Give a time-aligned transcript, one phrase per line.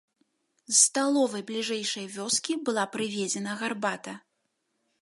[0.69, 4.19] З сталовай бліжэйшай вёскі была прывезена гарбата.